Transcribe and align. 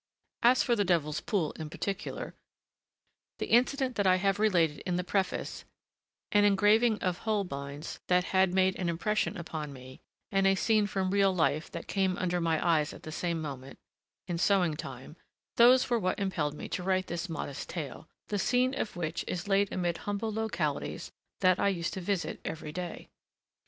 As 0.41 0.63
for 0.63 0.75
The 0.75 0.83
Devil's 0.83 1.21
Pool 1.21 1.51
in 1.59 1.69
particular, 1.69 2.33
the 3.37 3.51
incident 3.51 3.97
that 3.97 4.07
I 4.07 4.15
have 4.15 4.39
related 4.39 4.79
in 4.79 4.95
the 4.95 5.03
preface, 5.03 5.63
an 6.31 6.43
engraving 6.43 6.97
of 7.03 7.19
Holbein's 7.19 7.99
that 8.07 8.23
had 8.33 8.51
made 8.51 8.75
an 8.77 8.89
impression 8.89 9.37
upon 9.37 9.71
me, 9.71 10.01
and 10.31 10.47
a 10.47 10.55
scene 10.55 10.87
from 10.87 11.11
real 11.11 11.31
life 11.31 11.69
that 11.69 11.85
came 11.85 12.17
under 12.17 12.41
my 12.41 12.57
eyes 12.67 12.93
at 12.93 13.03
the 13.03 13.11
same 13.11 13.39
moment, 13.43 13.77
in 14.27 14.39
sowing 14.39 14.75
time, 14.75 15.17
those 15.57 15.87
were 15.87 15.99
what 15.99 16.17
impelled 16.17 16.55
me 16.55 16.67
to 16.69 16.81
write 16.81 17.05
this 17.05 17.29
modest 17.29 17.69
tale, 17.69 18.09
the 18.29 18.39
scene 18.39 18.73
of 18.73 18.95
which 18.95 19.23
is 19.27 19.47
laid 19.47 19.71
amid 19.71 19.99
humble 19.99 20.33
localities 20.33 21.11
that 21.41 21.59
I 21.59 21.67
used 21.67 21.93
to 21.93 22.01
visit 22.01 22.41
every 22.43 22.71
day. 22.71 23.07